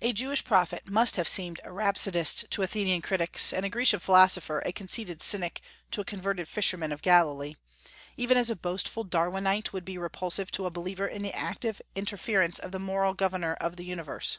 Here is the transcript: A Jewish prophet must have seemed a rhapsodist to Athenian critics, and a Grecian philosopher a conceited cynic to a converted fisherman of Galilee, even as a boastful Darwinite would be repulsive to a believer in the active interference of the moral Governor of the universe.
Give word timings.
A 0.00 0.12
Jewish 0.12 0.44
prophet 0.44 0.86
must 0.88 1.16
have 1.16 1.26
seemed 1.26 1.58
a 1.64 1.72
rhapsodist 1.72 2.48
to 2.52 2.62
Athenian 2.62 3.02
critics, 3.02 3.52
and 3.52 3.66
a 3.66 3.68
Grecian 3.68 3.98
philosopher 3.98 4.60
a 4.64 4.70
conceited 4.70 5.20
cynic 5.20 5.60
to 5.90 6.00
a 6.00 6.04
converted 6.04 6.46
fisherman 6.46 6.92
of 6.92 7.02
Galilee, 7.02 7.56
even 8.16 8.36
as 8.36 8.48
a 8.48 8.54
boastful 8.54 9.02
Darwinite 9.04 9.72
would 9.72 9.84
be 9.84 9.98
repulsive 9.98 10.52
to 10.52 10.66
a 10.66 10.70
believer 10.70 11.08
in 11.08 11.22
the 11.22 11.32
active 11.36 11.82
interference 11.96 12.60
of 12.60 12.70
the 12.70 12.78
moral 12.78 13.12
Governor 13.12 13.54
of 13.54 13.74
the 13.74 13.84
universe. 13.84 14.38